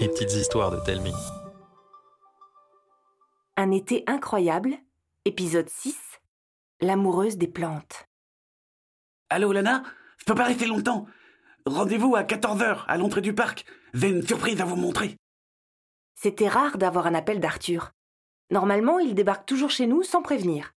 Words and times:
Les 0.00 0.08
petites 0.08 0.34
histoires 0.34 0.70
de 0.70 0.78
Telmi. 0.84 1.12
Un 3.56 3.72
été 3.72 4.04
incroyable, 4.06 4.76
épisode 5.24 5.68
6, 5.68 5.96
l'amoureuse 6.80 7.36
des 7.38 7.48
plantes. 7.48 8.06
Allô, 9.30 9.52
Lana? 9.52 9.82
Je 10.18 10.24
peux 10.26 10.36
pas 10.36 10.44
rester 10.44 10.66
longtemps. 10.66 11.06
Rendez-vous 11.66 12.14
à 12.14 12.22
14h 12.22 12.84
à 12.86 12.96
l'entrée 12.96 13.20
du 13.20 13.34
parc. 13.34 13.64
J'ai 13.94 14.10
une 14.10 14.24
surprise 14.24 14.60
à 14.60 14.64
vous 14.64 14.76
montrer. 14.76 15.16
C'était 16.14 16.48
rare 16.48 16.78
d'avoir 16.78 17.08
un 17.08 17.14
appel 17.14 17.40
d'Arthur. 17.40 17.90
Normalement, 18.50 19.00
il 19.00 19.14
débarque 19.14 19.46
toujours 19.46 19.70
chez 19.70 19.88
nous 19.88 20.04
sans 20.04 20.22
prévenir. 20.22 20.72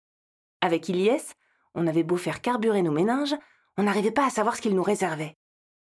Avec 0.61 0.89
Ilyes, 0.89 1.35
on 1.75 1.85
avait 1.85 2.03
beau 2.03 2.17
faire 2.17 2.41
carburer 2.41 2.81
nos 2.81 2.91
méninges, 2.91 3.35
on 3.77 3.83
n'arrivait 3.83 4.11
pas 4.11 4.25
à 4.25 4.31
savoir 4.31 4.55
ce 4.55 4.61
qu'il 4.61 4.75
nous 4.75 4.83
réservait. 4.83 5.37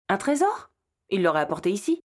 Un 0.09 0.17
trésor? 0.17 0.72
Il 1.09 1.23
l'aurait 1.23 1.41
apporté 1.41 1.71
ici. 1.71 2.01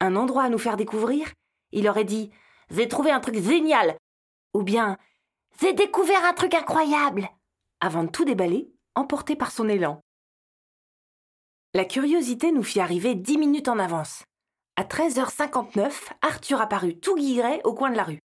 Un 0.00 0.16
endroit 0.16 0.44
à 0.44 0.48
nous 0.48 0.58
faire 0.58 0.76
découvrir 0.76 1.32
Il 1.72 1.88
aurait 1.88 2.04
dit 2.04 2.30
J'ai 2.70 2.88
trouvé 2.88 3.10
un 3.10 3.20
truc 3.20 3.36
génial 3.36 3.96
Ou 4.54 4.62
bien 4.62 4.98
J'ai 5.60 5.72
découvert 5.72 6.24
un 6.24 6.32
truc 6.32 6.54
incroyable 6.54 7.28
Avant 7.80 8.04
de 8.04 8.10
tout 8.10 8.24
déballer, 8.24 8.72
emporté 8.94 9.36
par 9.36 9.50
son 9.50 9.68
élan. 9.68 10.00
La 11.74 11.84
curiosité 11.84 12.52
nous 12.52 12.62
fit 12.62 12.80
arriver 12.80 13.14
dix 13.14 13.36
minutes 13.36 13.68
en 13.68 13.78
avance. 13.78 14.24
À 14.76 14.84
13h59, 14.84 15.92
Arthur 16.22 16.60
apparut 16.60 16.98
tout 16.98 17.16
guilleret 17.16 17.60
au 17.64 17.74
coin 17.74 17.90
de 17.90 17.96
la 17.96 18.04
rue. 18.04 18.20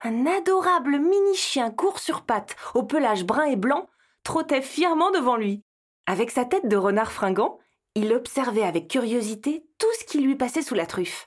Un 0.00 0.26
adorable 0.26 0.98
mini-chien 0.98 1.70
court 1.70 2.00
sur 2.00 2.22
pattes, 2.22 2.56
au 2.74 2.82
pelage 2.82 3.24
brun 3.24 3.44
et 3.44 3.56
blanc, 3.56 3.88
trottait 4.24 4.62
fièrement 4.62 5.12
devant 5.12 5.36
lui. 5.36 5.62
Avec 6.06 6.32
sa 6.32 6.44
tête 6.44 6.66
de 6.66 6.76
renard 6.76 7.12
fringant, 7.12 7.58
il 7.94 8.12
observait 8.12 8.62
avec 8.62 8.88
curiosité 8.88 9.64
tout 9.78 9.92
ce 9.98 10.04
qui 10.04 10.20
lui 10.20 10.36
passait 10.36 10.62
sous 10.62 10.74
la 10.74 10.86
truffe. 10.86 11.26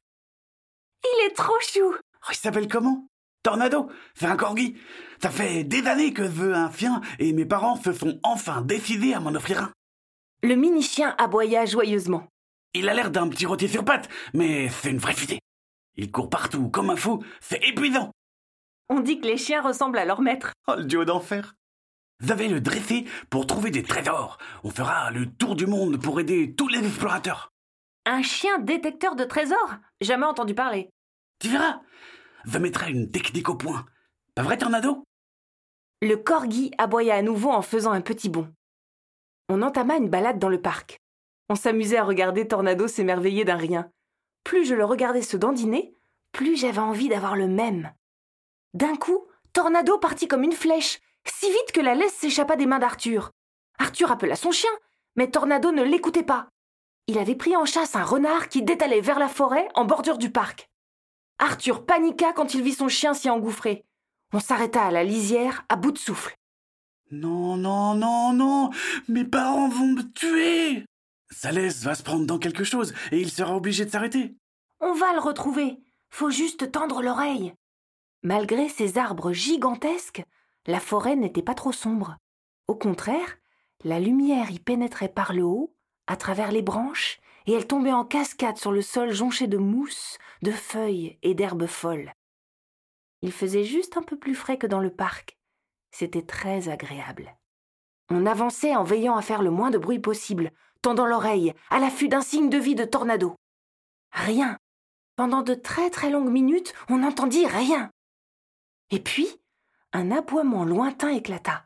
Il 1.03 1.27
est 1.27 1.35
trop 1.35 1.59
chou 1.61 1.93
Oh, 1.93 2.31
il 2.31 2.35
s'appelle 2.35 2.67
comment? 2.67 3.07
Tornado? 3.43 3.89
C'est 4.15 4.25
un 4.25 4.35
corgi 4.35 4.75
Ça 5.21 5.29
fait 5.29 5.63
des 5.63 5.85
années 5.85 6.13
que 6.13 6.23
je 6.23 6.29
veux 6.31 6.55
un 6.55 6.71
chien 6.71 7.01
et 7.19 7.31
mes 7.33 7.45
parents 7.45 7.75
se 7.75 7.93
sont 7.93 8.19
enfin 8.23 8.61
décidés 8.61 9.13
à 9.13 9.19
m'en 9.19 9.35
offrir 9.35 9.61
un. 9.61 9.71
Le 10.41 10.55
mini-chien 10.55 11.13
aboya 11.19 11.65
joyeusement. 11.65 12.27
Il 12.73 12.89
a 12.89 12.93
l'air 12.93 13.11
d'un 13.11 13.29
petit 13.29 13.45
rôti 13.45 13.69
sur 13.69 13.85
pattes, 13.85 14.09
mais 14.33 14.69
c'est 14.69 14.89
une 14.89 14.97
vraie 14.97 15.13
fusée. 15.13 15.39
Il 15.95 16.11
court 16.11 16.29
partout 16.29 16.69
comme 16.69 16.89
un 16.89 16.95
fou, 16.95 17.23
c'est 17.39 17.63
épuisant. 17.63 18.11
On 18.89 18.99
dit 18.99 19.19
que 19.21 19.27
les 19.27 19.37
chiens 19.37 19.61
ressemblent 19.61 19.97
à 19.97 20.05
leur 20.05 20.21
maître. 20.21 20.53
Oh, 20.67 20.73
le 20.77 20.83
duo 20.83 21.05
d'enfer 21.05 21.53
Vous 22.21 22.31
avez 22.31 22.47
le 22.47 22.61
dressé 22.61 23.05
pour 23.29 23.45
trouver 23.45 23.71
des 23.71 23.83
trésors. 23.83 24.37
On 24.63 24.69
fera 24.69 25.11
le 25.11 25.29
tour 25.29 25.55
du 25.55 25.67
monde 25.67 26.01
pour 26.01 26.19
aider 26.19 26.55
tous 26.55 26.67
les 26.67 26.79
explorateurs. 26.79 27.51
Un 28.05 28.21
chien 28.21 28.59
détecteur 28.59 29.15
de 29.15 29.25
trésors? 29.25 29.75
Jamais 29.99 30.25
entendu 30.25 30.53
parler. 30.55 30.89
Tu 31.39 31.49
verras 31.49 31.81
Je 32.45 32.57
mettrai 32.57 32.91
une 32.91 33.11
technique 33.11 33.49
au 33.49 33.55
point. 33.55 33.85
Pas 34.33 34.43
vrai, 34.43 34.57
Tornado 34.57 35.03
Le 36.01 36.15
corgi 36.15 36.71
aboya 36.77 37.15
à 37.15 37.21
nouveau 37.21 37.51
en 37.51 37.61
faisant 37.61 37.91
un 37.91 38.01
petit 38.01 38.29
bond. 38.29 38.49
On 39.49 39.61
entama 39.61 39.97
une 39.97 40.09
balade 40.09 40.39
dans 40.39 40.49
le 40.49 40.61
parc. 40.61 40.99
On 41.49 41.55
s'amusait 41.55 41.97
à 41.97 42.03
regarder 42.03 42.47
Tornado 42.47 42.87
s'émerveiller 42.87 43.43
d'un 43.43 43.57
rien. 43.57 43.91
Plus 44.43 44.65
je 44.65 44.73
le 44.73 44.85
regardais 44.85 45.21
se 45.21 45.37
dandiner, 45.37 45.93
plus 46.31 46.55
j'avais 46.55 46.79
envie 46.79 47.09
d'avoir 47.09 47.35
le 47.35 47.47
même. 47.47 47.91
D'un 48.73 48.95
coup, 48.95 49.27
Tornado 49.53 49.97
partit 49.97 50.27
comme 50.27 50.43
une 50.43 50.51
flèche, 50.51 50.99
si 51.27 51.47
vite 51.47 51.71
que 51.73 51.81
la 51.81 51.95
laisse 51.95 52.13
s'échappa 52.13 52.55
des 52.55 52.65
mains 52.65 52.79
d'Arthur. 52.79 53.31
Arthur 53.79 54.11
appela 54.11 54.35
son 54.35 54.51
chien, 54.51 54.69
mais 55.15 55.29
Tornado 55.29 55.71
ne 55.71 55.83
l'écoutait 55.83 56.23
pas. 56.23 56.47
Il 57.07 57.17
avait 57.19 57.35
pris 57.35 57.55
en 57.55 57.65
chasse 57.65 57.95
un 57.95 58.03
renard 58.03 58.49
qui 58.49 58.63
détalait 58.63 59.01
vers 59.01 59.19
la 59.19 59.27
forêt 59.27 59.67
en 59.75 59.85
bordure 59.85 60.17
du 60.17 60.31
parc. 60.31 60.69
Arthur 61.37 61.85
paniqua 61.85 62.33
quand 62.33 62.53
il 62.53 62.63
vit 62.63 62.73
son 62.73 62.87
chien 62.87 63.13
s'y 63.13 63.29
engouffrer. 63.29 63.83
On 64.33 64.39
s'arrêta 64.39 64.83
à 64.83 64.91
la 64.91 65.03
lisière, 65.03 65.65
à 65.69 65.75
bout 65.75 65.91
de 65.91 65.97
souffle. 65.97 66.35
Non, 67.11 67.57
non, 67.57 67.93
non, 67.93 68.33
non 68.33 68.71
Mes 69.07 69.25
parents 69.25 69.69
vont 69.69 69.87
me 69.87 70.01
tuer 70.13 70.85
Salès 71.29 71.83
va 71.83 71.95
se 71.95 72.03
prendre 72.03 72.25
dans 72.25 72.39
quelque 72.39 72.63
chose 72.63 72.93
et 73.11 73.19
il 73.19 73.29
sera 73.29 73.55
obligé 73.55 73.85
de 73.85 73.91
s'arrêter. 73.91 74.35
On 74.79 74.93
va 74.93 75.13
le 75.13 75.19
retrouver. 75.19 75.77
Faut 76.09 76.29
juste 76.29 76.71
tendre 76.71 77.01
l'oreille. 77.01 77.53
Malgré 78.23 78.69
ces 78.69 78.97
arbres 78.97 79.33
gigantesques, 79.33 80.23
la 80.67 80.79
forêt 80.79 81.15
n'était 81.15 81.41
pas 81.41 81.53
trop 81.53 81.71
sombre. 81.71 82.17
Au 82.67 82.75
contraire, 82.75 83.37
la 83.83 83.99
lumière 83.99 84.51
y 84.51 84.59
pénétrait 84.59 85.09
par 85.09 85.33
le 85.33 85.43
haut, 85.43 85.75
à 86.07 86.15
travers 86.15 86.51
les 86.51 86.61
branches, 86.61 87.19
et 87.45 87.53
elle 87.53 87.67
tombait 87.67 87.93
en 87.93 88.05
cascade 88.05 88.57
sur 88.57 88.71
le 88.71 88.81
sol 88.81 89.11
jonché 89.11 89.47
de 89.47 89.57
mousse, 89.57 90.17
de 90.41 90.51
feuilles 90.51 91.19
et 91.21 91.35
d'herbes 91.35 91.67
folles. 91.67 92.13
Il 93.21 93.31
faisait 93.31 93.63
juste 93.63 93.97
un 93.97 94.03
peu 94.03 94.17
plus 94.17 94.35
frais 94.35 94.57
que 94.57 94.67
dans 94.67 94.79
le 94.79 94.89
parc. 94.89 95.37
C'était 95.91 96.25
très 96.25 96.69
agréable. 96.69 97.35
On 98.09 98.25
avançait 98.25 98.75
en 98.75 98.83
veillant 98.83 99.15
à 99.15 99.21
faire 99.21 99.41
le 99.41 99.51
moins 99.51 99.71
de 99.71 99.77
bruit 99.77 99.99
possible, 99.99 100.51
tendant 100.81 101.07
l'oreille, 101.07 101.53
à 101.69 101.79
l'affût 101.79 102.07
d'un 102.07 102.21
signe 102.21 102.49
de 102.49 102.57
vie 102.57 102.75
de 102.75 102.85
tornado. 102.85 103.35
Rien. 104.11 104.57
Pendant 105.15 105.41
de 105.41 105.53
très 105.53 105.89
très 105.89 106.09
longues 106.09 106.31
minutes, 106.31 106.73
on 106.89 106.97
n'entendit 106.97 107.47
rien. 107.47 107.89
Et 108.91 108.99
puis, 108.99 109.27
un 109.95 110.11
aboiement 110.11 110.65
lointain 110.65 111.07
éclata. 111.07 111.65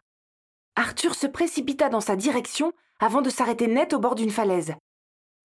Arthur 0.76 1.16
se 1.16 1.26
précipita 1.26 1.90
dans 1.90 2.00
sa 2.00 2.16
direction 2.16 2.74
avant 3.00 3.24
de 3.24 3.30
s'arrêter 3.32 3.66
net 3.66 3.92
au 3.94 4.00
bord 4.00 4.14
d'une 4.14 4.30
falaise. 4.30 4.76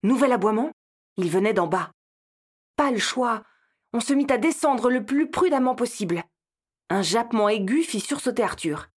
Nouvel 0.02 0.32
aboiement, 0.32 0.70
il 1.16 1.30
venait 1.30 1.54
d'en 1.54 1.66
bas. 1.66 1.92
Pas 2.76 2.90
le 2.90 2.98
choix, 2.98 3.42
on 3.94 4.00
se 4.00 4.12
mit 4.12 4.26
à 4.28 4.36
descendre 4.36 4.90
le 4.90 5.02
plus 5.02 5.30
prudemment 5.30 5.74
possible. 5.74 6.24
Un 6.90 7.00
jappement 7.00 7.48
aigu 7.48 7.82
fit 7.82 8.00
sursauter 8.00 8.42
Arthur. 8.42 8.88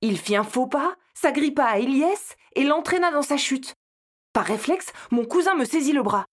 Il 0.00 0.18
fit 0.18 0.34
un 0.34 0.42
faux 0.42 0.66
pas, 0.66 0.96
s'agrippa 1.14 1.64
à 1.64 1.78
Eliès 1.78 2.34
et 2.56 2.64
l'entraîna 2.64 3.12
dans 3.12 3.22
sa 3.22 3.36
chute. 3.36 3.76
Par 4.32 4.44
réflexe, 4.44 4.92
mon 5.12 5.24
cousin 5.24 5.54
me 5.54 5.64
saisit 5.64 5.92
le 5.92 6.02
bras. 6.02 6.26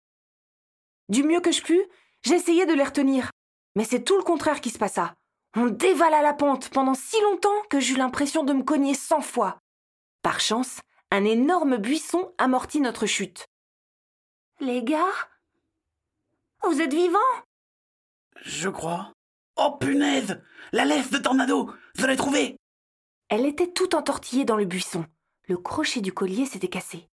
Du 1.10 1.24
mieux 1.24 1.42
que 1.42 1.52
je 1.52 1.62
pus, 1.62 1.84
j'essayai 2.24 2.66
de 2.66 2.74
les 2.74 2.86
retenir. 2.86 3.32
Mais 3.76 3.84
c'est 3.84 4.06
tout 4.06 4.18
le 4.18 4.24
contraire 4.24 4.62
qui 4.62 4.70
se 4.70 4.80
passa. 4.80 5.14
On 5.56 5.66
dévala 5.66 6.22
la 6.22 6.34
pente 6.34 6.70
pendant 6.70 6.94
si 6.94 7.20
longtemps 7.22 7.62
que 7.70 7.80
j'eus 7.82 7.98
l'impression 7.98 8.44
de 8.44 8.54
me 8.54 8.64
cogner 8.64 8.94
cent 8.94 9.20
fois. 9.22 9.60
Par 10.22 10.40
chance, 10.40 10.80
un 11.12 11.26
énorme 11.26 11.78
buisson 11.78 12.34
amortit 12.38 12.80
notre 12.80 13.06
chute. 13.06 13.48
Les 14.62 14.82
gars? 14.82 15.12
Vous 16.64 16.80
êtes 16.82 16.94
vivants? 16.94 17.20
Je 18.44 18.70
crois. 18.70 19.12
Oh 19.58 19.78
punaise 19.78 20.42
La 20.72 20.86
laisse 20.86 21.12
de 21.12 21.18
Tornado 21.18 21.74
Je 21.96 22.06
l'ai 22.08 22.16
trouvée 22.16 22.56
Elle 23.28 23.46
était 23.46 23.72
tout 23.72 23.94
entortillée 23.94 24.46
dans 24.46 24.56
le 24.56 24.66
buisson. 24.66 25.06
Le 25.50 25.58
crochet 25.58 26.00
du 26.00 26.14
collier 26.14 26.46
s'était 26.46 26.70
cassé. 26.70 27.10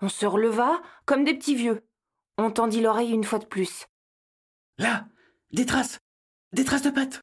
On 0.00 0.08
se 0.08 0.26
releva 0.26 0.82
comme 1.06 1.24
des 1.24 1.34
petits 1.34 1.54
vieux. 1.54 1.86
On 2.38 2.50
tendit 2.50 2.80
l'oreille 2.80 3.12
une 3.12 3.24
fois 3.24 3.38
de 3.38 3.46
plus. 3.46 3.86
Là 4.78 5.06
Des 5.52 5.66
traces 5.66 6.00
Des 6.52 6.64
traces 6.64 6.82
de 6.82 6.90
pattes 6.90 7.20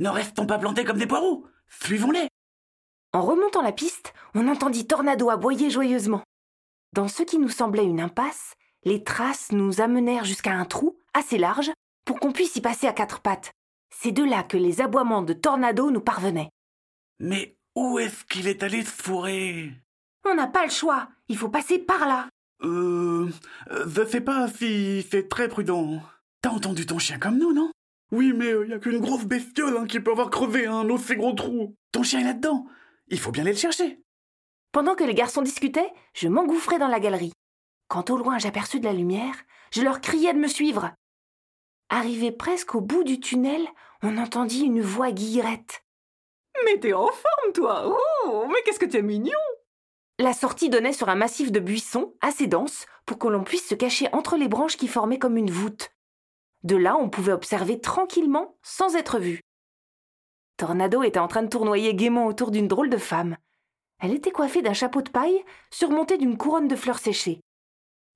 Ne 0.00 0.08
restons 0.08 0.46
pas 0.46 0.58
plantés 0.58 0.84
comme 0.84 0.98
des 0.98 1.06
poireaux 1.06 1.44
Suivons-les 1.68 2.26
En 3.12 3.20
remontant 3.20 3.60
la 3.60 3.70
piste, 3.70 4.14
on 4.34 4.48
entendit 4.48 4.86
Tornado 4.86 5.28
aboyer 5.28 5.68
joyeusement. 5.68 6.22
Dans 6.94 7.06
ce 7.06 7.22
qui 7.22 7.38
nous 7.38 7.50
semblait 7.50 7.84
une 7.84 8.00
impasse, 8.00 8.54
les 8.84 9.04
traces 9.04 9.52
nous 9.52 9.82
amenèrent 9.82 10.24
jusqu'à 10.24 10.52
un 10.52 10.64
trou 10.64 10.96
assez 11.12 11.36
large 11.36 11.70
pour 12.06 12.18
qu'on 12.18 12.32
puisse 12.32 12.56
y 12.56 12.62
passer 12.62 12.86
à 12.86 12.94
quatre 12.94 13.20
pattes. 13.20 13.52
C'est 13.94 14.10
de 14.10 14.24
là 14.24 14.42
que 14.42 14.56
les 14.56 14.80
aboiements 14.80 15.20
de 15.20 15.34
Tornado 15.34 15.90
nous 15.90 16.00
parvenaient. 16.00 16.48
Mais 17.18 17.58
où 17.76 17.98
est-ce 17.98 18.24
qu'il 18.24 18.48
est 18.48 18.62
allé 18.62 18.82
se 18.82 18.90
fourrer? 18.90 19.70
On 20.24 20.34
n'a 20.34 20.46
pas 20.46 20.64
le 20.64 20.70
choix, 20.70 21.10
il 21.28 21.36
faut 21.36 21.50
passer 21.50 21.78
par 21.78 22.08
là. 22.08 22.26
Euh. 22.62 23.28
Je 23.86 24.06
sais 24.06 24.22
pas 24.22 24.48
si 24.48 25.06
c'est 25.10 25.28
très 25.28 25.48
prudent. 25.48 26.00
T'as 26.40 26.50
entendu 26.50 26.86
ton 26.86 26.98
chien 26.98 27.18
comme 27.18 27.36
nous, 27.36 27.52
non? 27.52 27.70
Oui, 28.12 28.32
mais 28.32 28.52
il 28.64 28.70
y 28.70 28.74
a 28.74 28.78
qu'une 28.78 29.00
grosse 29.00 29.24
bestiole 29.24 29.76
hein, 29.76 29.86
qui 29.86 30.00
peut 30.00 30.10
avoir 30.10 30.30
crevé 30.30 30.66
un 30.66 30.88
aussi 30.90 31.14
gros 31.16 31.32
trou. 31.32 31.76
Ton 31.92 32.02
chien 32.02 32.20
est 32.20 32.24
là-dedans. 32.24 32.66
Il 33.08 33.18
faut 33.18 33.30
bien 33.30 33.42
aller 33.42 33.52
le 33.52 33.58
chercher. 33.58 34.00
Pendant 34.72 34.94
que 34.94 35.04
les 35.04 35.14
garçons 35.14 35.42
discutaient, 35.42 35.92
je 36.14 36.28
m'engouffrais 36.28 36.78
dans 36.78 36.88
la 36.88 37.00
galerie. 37.00 37.32
Quand 37.88 38.10
au 38.10 38.16
loin 38.16 38.38
j'aperçus 38.38 38.80
de 38.80 38.84
la 38.84 38.92
lumière, 38.92 39.34
je 39.72 39.82
leur 39.82 40.00
criai 40.00 40.32
de 40.32 40.38
me 40.38 40.46
suivre. 40.46 40.92
Arrivé 41.88 42.30
presque 42.30 42.74
au 42.76 42.80
bout 42.80 43.02
du 43.02 43.18
tunnel, 43.18 43.66
on 44.02 44.16
entendit 44.16 44.62
une 44.62 44.80
voix 44.80 45.10
guillerette. 45.10 45.84
Mais 46.64 46.78
t'es 46.78 46.92
en 46.92 47.08
forme, 47.08 47.52
toi 47.54 47.96
Oh, 48.24 48.46
mais 48.48 48.62
qu'est-ce 48.64 48.78
que 48.78 48.86
t'es 48.86 49.02
mignon 49.02 49.32
La 50.18 50.32
sortie 50.32 50.70
donnait 50.70 50.92
sur 50.92 51.08
un 51.08 51.16
massif 51.16 51.50
de 51.50 51.58
buissons 51.58 52.14
assez 52.20 52.46
dense 52.46 52.86
pour 53.06 53.18
que 53.18 53.28
l'on 53.28 53.42
puisse 53.42 53.68
se 53.68 53.74
cacher 53.74 54.08
entre 54.12 54.36
les 54.36 54.48
branches 54.48 54.76
qui 54.76 54.86
formaient 54.88 55.18
comme 55.18 55.36
une 55.36 55.50
voûte. 55.50 55.90
De 56.62 56.76
là, 56.76 56.96
on 56.96 57.08
pouvait 57.08 57.32
observer 57.32 57.80
tranquillement 57.80 58.56
sans 58.62 58.96
être 58.96 59.18
vu. 59.18 59.40
Tornado 60.56 61.02
était 61.02 61.18
en 61.18 61.28
train 61.28 61.42
de 61.42 61.48
tournoyer 61.48 61.94
gaiement 61.94 62.26
autour 62.26 62.50
d'une 62.50 62.68
drôle 62.68 62.90
de 62.90 62.98
femme. 62.98 63.36
Elle 63.98 64.14
était 64.14 64.30
coiffée 64.30 64.62
d'un 64.62 64.74
chapeau 64.74 65.02
de 65.02 65.10
paille 65.10 65.42
surmonté 65.70 66.18
d'une 66.18 66.36
couronne 66.36 66.68
de 66.68 66.76
fleurs 66.76 66.98
séchées. 66.98 67.40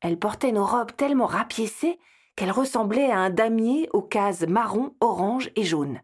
Elle 0.01 0.19
portait 0.19 0.51
une 0.51 0.59
robe 0.59 0.95
tellement 0.97 1.27
rapiécée 1.27 1.99
qu'elle 2.37 2.51
ressemblait 2.51 3.11
à 3.11 3.19
un 3.19 3.31
damier 3.31 3.89
aux 3.93 4.03
cases 4.03 4.47
marron, 4.47 4.95
orange 5.01 5.51
et 5.57 5.65
jaune. 5.65 6.01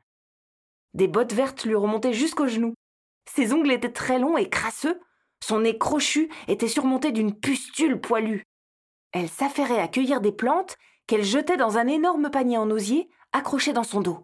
Des 0.95 1.09
bottes 1.09 1.33
vertes 1.33 1.65
lui 1.65 1.75
remontaient 1.75 2.13
jusqu'aux 2.13 2.47
genoux. 2.47 2.75
Ses 3.29 3.53
ongles 3.53 3.73
étaient 3.73 3.93
très 3.93 4.19
longs 4.19 4.37
et 4.37 4.49
crasseux. 4.49 5.01
Son 5.43 5.61
nez 5.61 5.79
crochu 5.79 6.31
était 6.49 6.69
surmonté 6.69 7.13
d'une 7.13 7.35
pustule 7.35 8.01
poilue. 8.01 8.45
Elle 9.13 9.29
s'affairait 9.29 9.81
à 9.81 9.89
cueillir 9.89 10.21
des 10.21 10.33
plantes 10.33 10.77
qu'elle 11.11 11.25
jetait 11.25 11.57
dans 11.57 11.77
un 11.77 11.89
énorme 11.89 12.31
panier 12.31 12.57
en 12.57 12.71
osier 12.71 13.11
accroché 13.33 13.73
dans 13.73 13.83
son 13.83 14.01
dos. 14.01 14.23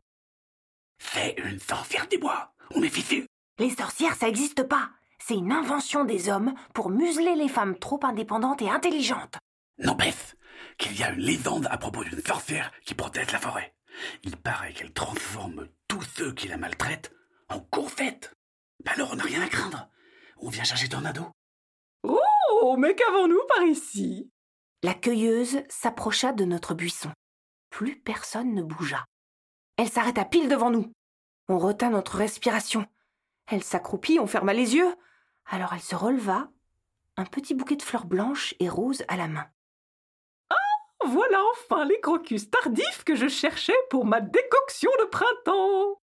Fais 0.99 1.35
une 1.45 1.59
sorcière 1.59 2.07
des 2.07 2.17
bois, 2.17 2.53
on 2.77 2.83
est 2.85 2.89
fichu. 2.89 3.27
Les 3.59 3.71
sorcières, 3.71 4.15
ça 4.15 4.27
n'existe 4.27 4.63
pas. 4.63 4.91
C'est 5.19 5.35
une 5.35 5.51
invention 5.51 6.05
des 6.05 6.29
hommes 6.29 6.55
pour 6.75 6.91
museler 6.91 7.35
les 7.35 7.49
femmes 7.49 7.77
trop 7.77 7.99
indépendantes 8.05 8.63
et 8.63 8.71
intelligentes. 8.71 9.37
N'empêche 9.79 10.37
qu'il 10.79 10.97
y 10.97 11.03
a 11.03 11.11
une 11.11 11.23
légende 11.23 11.67
à 11.73 11.77
propos 11.77 12.05
d'une 12.05 12.23
sorcière 12.23 12.71
qui 12.85 12.95
protège 12.95 13.33
la 13.33 13.41
forêt. 13.41 13.75
Il 14.23 14.37
paraît 14.37 14.73
qu'elle 14.73 14.93
transforme 14.93 15.67
tous 15.89 16.03
ceux 16.15 16.33
qui 16.35 16.47
la 16.47 16.57
maltraitent 16.57 17.11
en 17.49 17.59
courfettes. 17.59 18.33
Bah 18.85 18.93
alors 18.95 19.11
on 19.13 19.17
n'a 19.17 19.25
rien 19.25 19.43
à 19.43 19.49
craindre. 19.49 19.89
On 20.37 20.51
vient 20.51 20.63
chercher 20.63 20.89
Tornado. 20.89 21.25
Oh, 22.05 22.77
mais 22.79 22.95
qu'avons-nous 22.95 23.43
par 23.49 23.65
ici? 23.65 24.31
La 24.83 24.95
cueilleuse 24.95 25.63
s'approcha 25.69 26.33
de 26.33 26.45
notre 26.45 26.75
buisson. 26.75 27.11
Plus 27.71 27.97
personne 27.97 28.55
ne 28.55 28.63
bougea. 28.63 29.05
Elle 29.77 29.89
s'arrêta 29.89 30.25
pile 30.25 30.49
devant 30.49 30.71
nous. 30.71 30.93
On 31.49 31.59
retint 31.59 31.91
notre 31.91 32.17
respiration. 32.17 32.87
Elle 33.47 33.63
s'accroupit, 33.63 34.19
on 34.19 34.27
ferma 34.27 34.53
les 34.53 34.75
yeux. 34.75 34.95
Alors 35.47 35.73
elle 35.73 35.81
se 35.81 35.95
releva, 35.95 36.49
un 37.17 37.25
petit 37.25 37.55
bouquet 37.55 37.77
de 37.77 37.83
fleurs 37.83 38.07
blanches 38.07 38.55
et 38.61 38.69
roses 38.69 39.05
à 39.09 39.17
la 39.17 39.29
main. 39.29 39.47
Voilà 41.05 41.39
enfin 41.53 41.85
les 41.85 42.01
crocus 42.01 42.51
tardifs 42.51 43.05
que 43.05 43.15
je 43.15 43.29
cherchais 43.29 43.77
pour 43.91 44.07
ma 44.07 44.21
décoction 44.21 44.91
de 44.99 45.05
printemps. 45.05 46.01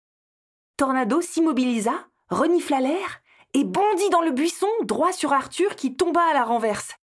Tornado 0.76 1.20
s'immobilisa, 1.20 2.06
renifla 2.28 2.80
l'air 2.80 3.20
et 3.52 3.64
bondit 3.64 4.10
dans 4.10 4.20
le 4.20 4.30
buisson 4.30 4.68
droit 4.82 5.12
sur 5.12 5.32
Arthur 5.32 5.75
qui 5.75 5.96
tomba 5.96 6.22
à 6.22 6.34
la 6.34 6.44
renverse. 6.44 6.94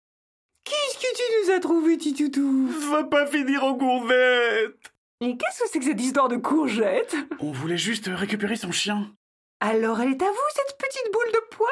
Qu'est-ce 0.68 0.98
que 0.98 1.16
tu 1.16 1.22
nous 1.46 1.54
as 1.54 1.60
trouvé, 1.60 1.96
Titoutou 1.96 2.68
Va 2.90 3.04
pas 3.04 3.26
finir 3.26 3.64
en 3.64 3.74
courvette 3.74 4.92
Et 5.20 5.36
qu'est-ce 5.36 5.62
que 5.62 5.68
c'est 5.70 5.78
que 5.78 5.84
cette 5.84 6.00
histoire 6.00 6.28
de 6.28 6.36
courgette 6.36 7.16
On 7.40 7.52
voulait 7.52 7.78
juste 7.78 8.10
récupérer 8.12 8.56
son 8.56 8.70
chien. 8.70 9.14
Alors 9.60 10.00
elle 10.00 10.10
est 10.10 10.22
à 10.22 10.26
vous, 10.26 10.48
cette 10.54 10.76
petite 10.78 11.12
boule 11.12 11.32
de 11.32 11.56
poil 11.56 11.70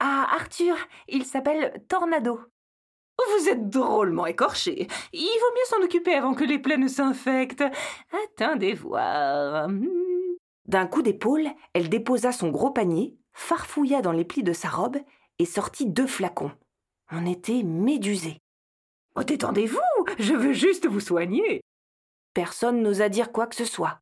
Ah, 0.00 0.28
Arthur, 0.34 0.76
il 1.08 1.24
s'appelle 1.24 1.82
Tornado. 1.88 2.40
Vous 3.38 3.48
êtes 3.48 3.70
drôlement 3.70 4.26
écorché. 4.26 4.86
Il 5.12 5.40
vaut 5.40 5.54
mieux 5.54 5.64
s'en 5.66 5.84
occuper 5.84 6.14
avant 6.14 6.34
que 6.34 6.44
les 6.44 6.58
plaies 6.58 6.76
ne 6.76 6.88
s'infectent. 6.88 7.64
Attendez 8.24 8.74
voir. 8.74 9.68
Hmm. 9.68 9.86
D'un 10.66 10.86
coup 10.86 11.02
d'épaule, 11.02 11.48
elle 11.72 11.88
déposa 11.88 12.32
son 12.32 12.50
gros 12.50 12.70
panier, 12.70 13.16
farfouilla 13.32 14.02
dans 14.02 14.12
les 14.12 14.24
plis 14.24 14.42
de 14.42 14.52
sa 14.52 14.68
robe 14.68 14.98
et 15.38 15.44
sortit 15.44 15.86
deux 15.86 16.06
flacons. 16.06 16.52
On 17.10 17.24
était 17.26 17.62
médusés. 17.62 18.40
Oh, 19.14 19.22
détendez-vous, 19.22 19.78
je 20.18 20.34
veux 20.34 20.52
juste 20.52 20.86
vous 20.86 21.00
soigner. 21.00 21.62
Personne 22.34 22.82
n'osa 22.82 23.08
dire 23.08 23.32
quoi 23.32 23.46
que 23.46 23.54
ce 23.54 23.64
soit. 23.64 24.00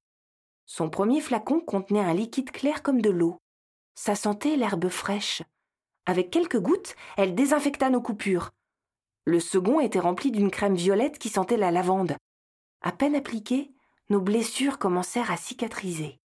Son 0.67 0.89
premier 0.89 1.21
flacon 1.21 1.61
contenait 1.61 2.01
un 2.01 2.15
liquide 2.15 2.51
clair 2.51 2.83
comme 2.83 3.03
de 3.03 3.11
l'eau. 3.11 3.39
Ça 3.95 4.15
sentait 4.15 4.57
l'herbe 4.57 4.89
fraîche. 4.89 5.43
Avec 6.07 6.31
quelques 6.31 6.59
gouttes, 6.59 6.97
elle 7.17 7.35
désinfecta 7.35 7.91
nos 7.91 8.01
coupures. 8.01 8.51
Le 9.27 9.41
second 9.41 9.81
était 9.81 10.01
rempli 10.01 10.31
d'une 10.31 10.51
crème 10.51 10.75
violette 10.75 11.19
qui 11.19 11.29
sentait 11.29 11.57
la 11.57 11.71
lavande. 11.71 12.17
À 12.83 12.93
peine 12.93 13.15
appliquée, 13.15 13.73
nos 14.11 14.21
blessures 14.21 14.79
commencèrent 14.79 15.31
à 15.31 15.37
cicatriser. 15.37 16.19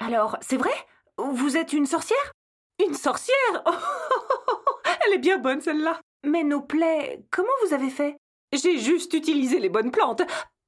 Alors, 0.00 0.36
c'est 0.40 0.56
vrai? 0.56 0.74
Vous 1.18 1.56
êtes 1.56 1.72
une 1.72 1.86
sorcière? 1.86 2.32
Une 2.84 2.94
sorcière? 2.94 3.64
Elle 5.06 5.14
est 5.14 5.18
bien 5.18 5.38
bonne 5.38 5.60
celle-là. 5.60 6.00
Mais 6.24 6.44
nos 6.44 6.62
plaies, 6.62 7.22
comment 7.30 7.48
vous 7.64 7.74
avez 7.74 7.90
fait? 7.90 8.16
J'ai 8.52 8.78
juste 8.78 9.14
utilisé 9.14 9.58
les 9.58 9.68
bonnes 9.68 9.90
plantes. 9.90 10.22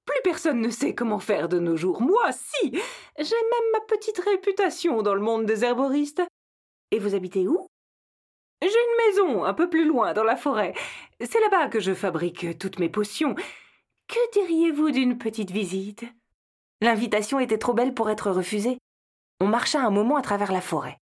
Plus 0.04 0.20
personne 0.22 0.60
ne 0.60 0.70
sait 0.70 0.94
comment 0.94 1.18
faire 1.18 1.48
de 1.48 1.58
nos 1.58 1.76
jours. 1.76 2.02
Moi, 2.02 2.30
si 2.32 2.70
J'ai 3.18 3.34
même 3.34 3.70
ma 3.72 3.80
petite 3.80 4.18
réputation 4.18 5.02
dans 5.02 5.14
le 5.14 5.20
monde 5.20 5.46
des 5.46 5.64
herboristes. 5.64 6.22
Et 6.90 6.98
vous 6.98 7.14
habitez 7.14 7.48
où? 7.48 7.66
J'ai 8.62 8.68
une 8.68 9.06
maison 9.06 9.44
un 9.44 9.54
peu 9.54 9.68
plus 9.68 9.84
loin, 9.84 10.12
dans 10.12 10.24
la 10.24 10.36
forêt. 10.36 10.74
C'est 11.20 11.40
là-bas 11.40 11.68
que 11.68 11.80
je 11.80 11.92
fabrique 11.94 12.58
toutes 12.58 12.78
mes 12.78 12.88
potions. 12.88 13.34
Que 14.08 14.32
diriez-vous 14.32 14.90
d'une 14.92 15.18
petite 15.18 15.50
visite? 15.50 16.04
L'invitation 16.80 17.40
était 17.40 17.58
trop 17.58 17.74
belle 17.74 17.94
pour 17.94 18.08
être 18.10 18.30
refusée. 18.30 18.78
On 19.40 19.46
marcha 19.46 19.80
un 19.80 19.90
moment 19.90 20.16
à 20.16 20.22
travers 20.22 20.52
la 20.52 20.60
forêt. 20.60 20.98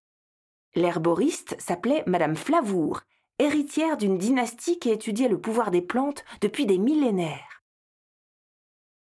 L'herboriste 0.75 1.55
s'appelait 1.61 2.03
Madame 2.07 2.35
Flavour, 2.35 3.03
héritière 3.39 3.97
d'une 3.97 4.19
dynastie 4.19 4.79
qui 4.79 4.91
étudiait 4.91 5.29
le 5.29 5.41
pouvoir 5.41 5.71
des 5.71 5.83
plantes 5.83 6.25
depuis 6.41 6.67
des 6.67 6.79
millénaires. 6.79 7.63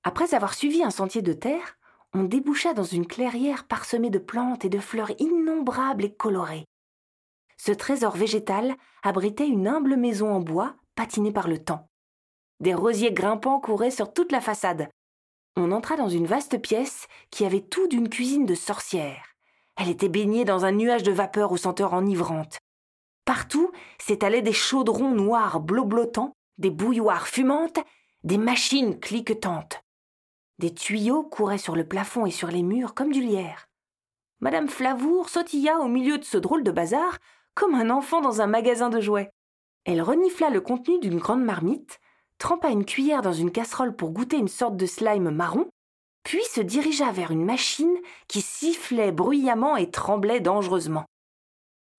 Après 0.04 0.34
avoir 0.34 0.54
suivi 0.54 0.84
un 0.84 0.92
sentier 0.92 1.22
de 1.22 1.34
terre, 1.34 1.78
on 2.14 2.24
déboucha 2.24 2.74
dans 2.74 2.84
une 2.84 3.08
clairière 3.08 3.68
parsemée 3.68 4.10
de 4.10 4.20
plantes 4.20 4.66
et 4.66 4.70
de 4.70 4.80
fleurs 4.80 5.12
innombrables 5.20 6.06
et 6.06 6.14
colorées. 6.14 6.66
Ce 7.58 7.72
trésor 7.72 8.16
végétal 8.16 8.76
abritait 9.04 9.48
une 9.48 9.68
humble 9.68 9.96
maison 9.96 10.32
en 10.32 10.40
bois 10.40 10.76
patinée 10.96 11.32
par 11.32 11.48
le 11.48 11.64
temps. 11.64 11.88
Des 12.60 12.74
rosiers 12.74 13.12
grimpants 13.12 13.60
couraient 13.60 13.92
sur 13.92 14.14
toute 14.14 14.32
la 14.32 14.42
façade. 14.42 14.90
On 15.56 15.72
entra 15.72 15.96
dans 15.96 16.10
une 16.10 16.26
vaste 16.28 16.60
pièce 16.60 17.08
qui 17.32 17.46
avait 17.46 17.62
tout 17.62 17.88
d'une 17.88 18.10
cuisine 18.10 18.46
de 18.46 18.56
sorcière. 18.56 19.36
Elle 19.76 19.90
était 19.90 20.10
baignée 20.10 20.46
dans 20.46 20.66
un 20.66 20.72
nuage 20.72 21.04
de 21.04 21.12
vapeur 21.12 21.52
aux 21.52 21.58
senteurs 21.58 21.94
enivrantes. 21.94 22.58
Partout 23.28 23.74
s'étalaient 24.00 24.42
des 24.42 24.54
chaudrons 24.54 25.12
noirs 25.12 25.60
bloblotants, 25.60 26.32
des 26.58 26.70
bouilloires 26.70 27.28
fumantes, 27.28 27.80
des 28.24 28.38
machines 28.38 29.02
cliquetantes. 29.02 29.82
Des 30.60 30.74
tuyaux 30.74 31.24
couraient 31.24 31.58
sur 31.58 31.76
le 31.76 31.86
plafond 31.86 32.26
et 32.26 32.32
sur 32.32 32.48
les 32.48 32.64
murs 32.64 32.94
comme 32.94 33.12
du 33.12 33.20
lierre. 33.20 33.68
Madame 34.40 34.70
Flavour 34.70 35.28
sautilla 35.28 35.80
au 35.80 35.90
milieu 35.90 36.18
de 36.18 36.24
ce 36.24 36.38
drôle 36.38 36.64
de 36.64 36.72
bazar 36.72 37.18
comme 37.54 37.76
un 37.76 37.90
enfant 37.90 38.22
dans 38.22 38.40
un 38.40 38.48
magasin 38.48 38.90
de 38.90 39.02
jouets. 39.02 39.30
Elle 39.84 40.02
renifla 40.02 40.50
le 40.50 40.62
contenu 40.62 40.98
d'une 41.00 41.20
grande 41.20 41.44
marmite, 41.44 42.00
trempa 42.38 42.70
une 42.70 42.86
cuillère 42.86 43.24
dans 43.24 43.34
une 43.34 43.52
casserole 43.52 43.94
pour 43.94 44.12
goûter 44.12 44.38
une 44.38 44.48
sorte 44.48 44.78
de 44.78 44.86
slime 44.86 45.32
marron, 45.32 45.68
puis 46.24 46.44
se 46.46 46.62
dirigea 46.62 47.12
vers 47.12 47.32
une 47.32 47.44
machine 47.44 47.98
qui 48.30 48.40
sifflait 48.40 49.12
bruyamment 49.12 49.76
et 49.76 49.92
tremblait 49.92 50.40
dangereusement. 50.40 51.04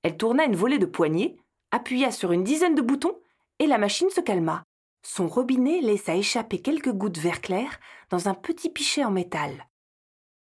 Elle 0.03 0.17
tourna 0.17 0.45
une 0.45 0.57
volée 0.57 0.79
de 0.79 0.87
poignées, 0.87 1.37
appuya 1.71 2.11
sur 2.11 2.33
une 2.33 2.45
dizaine 2.45 2.75
de 2.75 2.83
boutons, 2.83 3.19
et 3.59 3.67
la 3.67 3.79
machine 3.79 4.11
se 4.11 4.21
calma. 4.21 4.65
Son 5.03 5.27
robinet 5.27 5.81
laissa 5.81 6.17
échapper 6.17 6.61
quelques 6.61 6.93
gouttes 6.93 7.19
vert 7.19 7.41
clair 7.41 7.79
dans 8.11 8.29
un 8.29 8.35
petit 8.35 8.71
pichet 8.71 9.05
en 9.05 9.11
métal. 9.11 9.69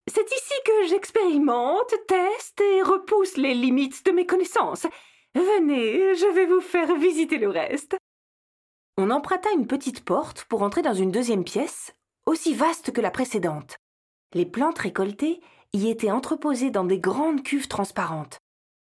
C'est 0.06 0.30
ici 0.30 0.54
que 0.64 0.86
j'expérimente, 0.88 1.94
teste 2.08 2.60
et 2.60 2.82
repousse 2.82 3.36
les 3.36 3.54
limites 3.54 4.04
de 4.04 4.12
mes 4.12 4.26
connaissances. 4.26 4.86
Venez, 5.34 6.14
je 6.16 6.34
vais 6.34 6.46
vous 6.46 6.60
faire 6.60 6.96
visiter 6.96 7.38
le 7.38 7.48
reste. 7.48 7.96
On 8.96 9.10
emprunta 9.10 9.50
une 9.52 9.66
petite 9.66 10.04
porte 10.04 10.44
pour 10.44 10.62
entrer 10.62 10.82
dans 10.82 10.94
une 10.94 11.12
deuxième 11.12 11.44
pièce, 11.44 11.94
aussi 12.26 12.54
vaste 12.54 12.92
que 12.92 13.00
la 13.00 13.10
précédente. 13.10 13.78
Les 14.34 14.46
plantes 14.46 14.78
récoltées 14.78 15.40
y 15.72 15.88
étaient 15.88 16.10
entreposées 16.10 16.70
dans 16.70 16.84
des 16.84 16.98
grandes 16.98 17.42
cuves 17.42 17.68
transparentes. 17.68 18.38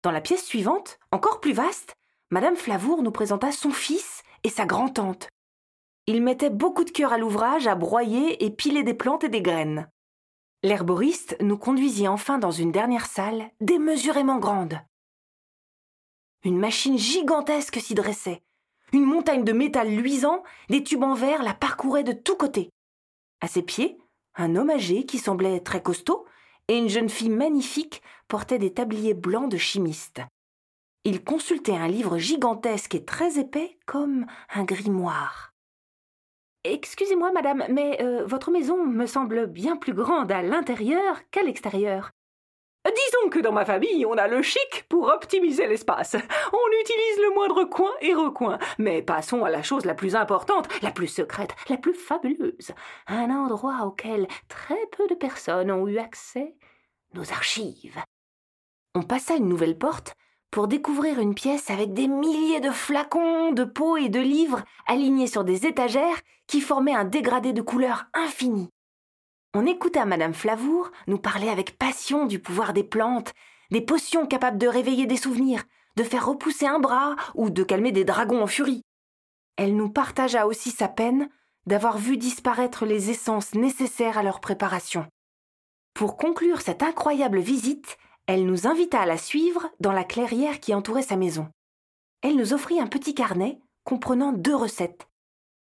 Dans 0.02 0.10
la 0.12 0.22
pièce 0.22 0.44
suivante, 0.44 0.98
encore 1.12 1.40
plus 1.40 1.52
vaste, 1.52 1.94
Madame 2.30 2.56
Flavour 2.56 3.02
nous 3.02 3.10
présenta 3.10 3.52
son 3.52 3.70
fils 3.70 4.22
et 4.44 4.48
sa 4.48 4.64
grand-tante. 4.64 5.28
Ils 6.06 6.22
mettaient 6.22 6.50
beaucoup 6.50 6.84
de 6.84 6.90
cœur 6.90 7.12
à 7.12 7.18
l'ouvrage 7.18 7.66
à 7.66 7.74
broyer 7.74 8.42
et 8.44 8.50
piler 8.50 8.82
des 8.82 8.94
plantes 8.94 9.24
et 9.24 9.28
des 9.28 9.42
graines. 9.42 9.90
L'herboriste 10.62 11.36
nous 11.40 11.58
conduisit 11.58 12.08
enfin 12.08 12.38
dans 12.38 12.50
une 12.50 12.72
dernière 12.72 13.06
salle 13.06 13.50
démesurément 13.60 14.38
grande. 14.38 14.80
Une 16.44 16.58
machine 16.58 16.96
gigantesque 16.96 17.78
s'y 17.78 17.94
dressait. 17.94 18.42
Une 18.92 19.04
montagne 19.04 19.44
de 19.44 19.52
métal 19.52 19.88
luisant, 19.88 20.42
des 20.70 20.82
tubes 20.82 21.04
en 21.04 21.14
verre 21.14 21.42
la 21.42 21.52
parcouraient 21.52 22.04
de 22.04 22.12
tous 22.12 22.36
côtés. 22.36 22.70
À 23.42 23.48
ses 23.48 23.62
pieds, 23.62 23.98
un 24.34 24.56
homme 24.56 24.70
âgé 24.70 25.04
qui 25.04 25.18
semblait 25.18 25.60
très 25.60 25.82
costaud 25.82 26.24
et 26.70 26.78
une 26.78 26.88
jeune 26.88 27.08
fille 27.08 27.30
magnifique 27.30 28.00
portaient 28.28 28.60
des 28.60 28.72
tabliers 28.72 29.12
blancs 29.12 29.50
de 29.50 29.56
chimistes. 29.56 30.22
Il 31.02 31.24
consultait 31.24 31.76
un 31.76 31.88
livre 31.88 32.16
gigantesque 32.16 32.94
et 32.94 33.04
très 33.04 33.40
épais 33.40 33.76
comme 33.86 34.24
un 34.54 34.62
grimoire. 34.62 35.52
Excusez-moi, 36.62 37.32
madame, 37.32 37.64
mais 37.70 38.00
euh, 38.00 38.24
votre 38.24 38.52
maison 38.52 38.86
me 38.86 39.06
semble 39.06 39.48
bien 39.48 39.76
plus 39.76 39.94
grande 39.94 40.30
à 40.30 40.42
l'intérieur 40.42 41.28
qu'à 41.32 41.42
l'extérieur. 41.42 42.12
Disons 42.90 43.30
que 43.30 43.40
dans 43.40 43.52
ma 43.52 43.64
famille, 43.64 44.04
on 44.06 44.14
a 44.14 44.26
le 44.26 44.42
chic 44.42 44.84
pour 44.88 45.08
optimiser 45.08 45.66
l'espace. 45.66 46.14
On 46.14 46.80
utilise 46.80 47.18
le 47.18 47.34
moindre 47.34 47.64
coin 47.64 47.92
et 48.00 48.14
recoin. 48.14 48.58
Mais 48.78 49.02
passons 49.02 49.44
à 49.44 49.50
la 49.50 49.62
chose 49.62 49.84
la 49.84 49.94
plus 49.94 50.16
importante, 50.16 50.68
la 50.82 50.90
plus 50.90 51.06
secrète, 51.06 51.54
la 51.68 51.76
plus 51.76 51.94
fabuleuse. 51.94 52.72
Un 53.06 53.30
endroit 53.30 53.86
auquel 53.86 54.26
très 54.48 54.86
peu 54.96 55.06
de 55.06 55.14
personnes 55.14 55.70
ont 55.70 55.86
eu 55.86 55.98
accès. 55.98 56.54
Nos 57.14 57.32
archives. 57.32 57.98
On 58.94 59.02
passa 59.02 59.34
une 59.34 59.48
nouvelle 59.48 59.78
porte 59.78 60.14
pour 60.50 60.66
découvrir 60.68 61.20
une 61.20 61.34
pièce 61.34 61.70
avec 61.70 61.92
des 61.92 62.08
milliers 62.08 62.60
de 62.60 62.70
flacons, 62.70 63.52
de 63.52 63.64
pots 63.64 63.96
et 63.96 64.08
de 64.08 64.20
livres 64.20 64.62
alignés 64.86 65.26
sur 65.26 65.44
des 65.44 65.66
étagères 65.66 66.20
qui 66.46 66.60
formaient 66.60 66.94
un 66.94 67.04
dégradé 67.04 67.52
de 67.52 67.62
couleurs 67.62 68.06
infini. 68.14 68.68
On 69.52 69.66
écouta 69.66 70.04
Madame 70.04 70.32
Flavour 70.32 70.92
nous 71.08 71.18
parler 71.18 71.48
avec 71.48 71.76
passion 71.76 72.26
du 72.26 72.38
pouvoir 72.38 72.72
des 72.72 72.84
plantes, 72.84 73.34
des 73.72 73.80
potions 73.80 74.26
capables 74.26 74.58
de 74.58 74.68
réveiller 74.68 75.06
des 75.06 75.16
souvenirs, 75.16 75.64
de 75.96 76.04
faire 76.04 76.26
repousser 76.26 76.66
un 76.66 76.78
bras 76.78 77.16
ou 77.34 77.50
de 77.50 77.64
calmer 77.64 77.90
des 77.90 78.04
dragons 78.04 78.42
en 78.42 78.46
furie. 78.46 78.82
Elle 79.56 79.74
nous 79.74 79.90
partagea 79.90 80.46
aussi 80.46 80.70
sa 80.70 80.86
peine 80.86 81.28
d'avoir 81.66 81.98
vu 81.98 82.16
disparaître 82.16 82.86
les 82.86 83.10
essences 83.10 83.54
nécessaires 83.54 84.18
à 84.18 84.22
leur 84.22 84.40
préparation. 84.40 85.06
Pour 85.94 86.16
conclure 86.16 86.60
cette 86.60 86.84
incroyable 86.84 87.40
visite, 87.40 87.98
elle 88.26 88.46
nous 88.46 88.68
invita 88.68 89.00
à 89.00 89.06
la 89.06 89.18
suivre 89.18 89.68
dans 89.80 89.92
la 89.92 90.04
clairière 90.04 90.60
qui 90.60 90.74
entourait 90.74 91.02
sa 91.02 91.16
maison. 91.16 91.48
Elle 92.22 92.36
nous 92.36 92.52
offrit 92.52 92.80
un 92.80 92.86
petit 92.86 93.16
carnet 93.16 93.58
comprenant 93.82 94.32
deux 94.32 94.54
recettes. 94.54 95.08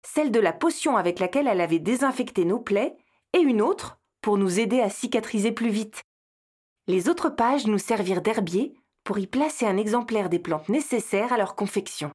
Celle 0.04 0.32
de 0.32 0.42
la 0.42 0.52
potion 0.52 0.98
avec 0.98 1.20
laquelle 1.20 1.48
elle 1.48 1.62
avait 1.62 1.80
désinfecté 1.80 2.44
nos 2.44 2.60
plaies 2.60 2.98
et 3.38 3.42
une 3.42 3.62
autre 3.62 4.00
pour 4.22 4.38
nous 4.38 4.60
aider 4.60 4.82
à 4.82 4.90
cicatriser 4.90 5.52
plus 5.52 5.70
vite. 5.70 6.04
Les 6.88 7.10
autres 7.10 7.30
pages 7.30 7.68
nous 7.68 7.78
servirent 7.78 8.22
d'herbier 8.22 8.76
pour 9.04 9.20
y 9.20 9.28
placer 9.28 9.66
un 9.66 9.78
exemplaire 9.78 10.30
des 10.30 10.40
plantes 10.40 10.70
nécessaires 10.70 11.32
à 11.32 11.38
leur 11.38 11.56
confection. 11.56 12.12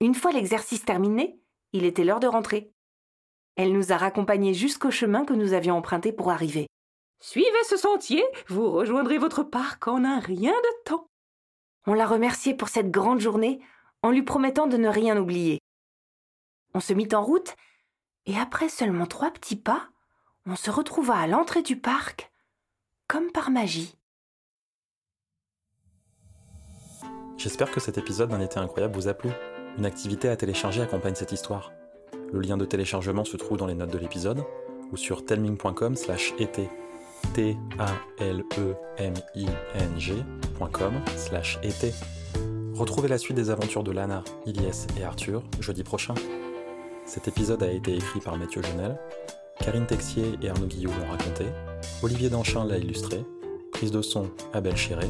Une 0.00 0.14
fois 0.14 0.32
l'exercice 0.32 0.84
terminé, 0.84 1.38
il 1.72 1.84
était 1.84 2.04
l'heure 2.04 2.20
de 2.20 2.26
rentrer. 2.26 2.72
Elle 3.56 3.72
nous 3.72 3.92
a 3.92 3.96
raccompagnés 3.96 4.54
jusqu'au 4.54 4.90
chemin 4.90 5.24
que 5.24 5.34
nous 5.34 5.52
avions 5.52 5.76
emprunté 5.76 6.12
pour 6.12 6.30
arriver. 6.30 6.66
Suivez 7.20 7.64
ce 7.68 7.76
sentier, 7.76 8.22
vous 8.48 8.70
rejoindrez 8.70 9.18
votre 9.18 9.44
parc 9.44 9.86
en 9.88 10.04
un 10.04 10.18
rien 10.18 10.52
de 10.52 10.84
temps. 10.84 11.06
On 11.86 11.94
l'a 11.94 12.06
remerciée 12.06 12.54
pour 12.54 12.68
cette 12.68 12.90
grande 12.90 13.20
journée 13.20 13.60
en 14.02 14.10
lui 14.10 14.22
promettant 14.22 14.66
de 14.66 14.76
ne 14.76 14.88
rien 14.88 15.16
oublier. 15.16 15.60
On 16.74 16.80
se 16.80 16.92
mit 16.92 17.08
en 17.14 17.22
route 17.22 17.54
et 18.26 18.36
après 18.36 18.68
seulement 18.68 19.06
trois 19.06 19.30
petits 19.30 19.56
pas, 19.56 19.88
on 20.46 20.56
se 20.56 20.70
retrouva 20.70 21.16
à 21.16 21.26
l'entrée 21.26 21.62
du 21.62 21.76
parc 21.76 22.30
comme 23.08 23.30
par 23.32 23.50
magie. 23.50 23.94
J'espère 27.36 27.70
que 27.70 27.80
cet 27.80 27.98
épisode 27.98 28.30
d'un 28.30 28.40
été 28.40 28.58
incroyable 28.58 28.94
vous 28.94 29.08
a 29.08 29.14
plu. 29.14 29.30
Une 29.76 29.84
activité 29.86 30.28
à 30.28 30.36
télécharger 30.36 30.80
accompagne 30.82 31.14
cette 31.14 31.32
histoire. 31.32 31.72
Le 32.32 32.40
lien 32.40 32.56
de 32.56 32.64
téléchargement 32.64 33.24
se 33.24 33.36
trouve 33.36 33.58
dans 33.58 33.66
les 33.66 33.74
notes 33.74 33.90
de 33.90 33.98
l'épisode 33.98 34.44
ou 34.92 34.96
sur 34.96 35.24
telming.com 35.24 35.96
slash 35.96 36.32
été 36.38 36.70
T-A-L-E-M-I-N-G.com 37.34 37.74
slash 41.16 41.58
été. 41.62 41.92
Retrouvez 42.74 43.08
la 43.08 43.18
suite 43.18 43.36
des 43.36 43.50
aventures 43.50 43.82
de 43.82 43.92
Lana, 43.92 44.24
Ilyes 44.46 44.86
et 44.98 45.04
Arthur 45.04 45.42
jeudi 45.60 45.84
prochain. 45.84 46.14
Cet 47.04 47.28
épisode 47.28 47.62
a 47.62 47.70
été 47.70 47.94
écrit 47.94 48.20
par 48.20 48.36
Mathieu 48.36 48.62
Genel, 48.62 48.98
Karine 49.60 49.86
Texier 49.86 50.38
et 50.42 50.48
Arnaud 50.50 50.66
Guillou 50.66 50.90
l'ont 50.90 51.10
raconté, 51.10 51.44
Olivier 52.02 52.28
Danchin 52.28 52.64
l'a 52.64 52.78
illustré, 52.78 53.24
prise 53.72 53.90
de 53.90 54.02
son 54.02 54.30
Abel 54.52 54.76
Chéré, 54.76 55.06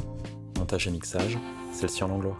montage 0.59 0.87
et 0.87 0.91
mixage, 0.91 1.39
celle-ci 1.73 2.05
en 2.05 2.09
Langlois. 2.09 2.39